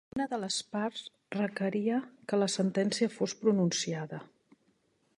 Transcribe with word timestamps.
Una 0.15 0.25
de 0.29 0.37
les 0.43 0.55
parts 0.75 1.03
requeria 1.35 2.01
que 2.31 2.41
la 2.45 2.49
sentència 2.57 3.13
fos 3.19 3.39
pronunciada. 3.45 4.27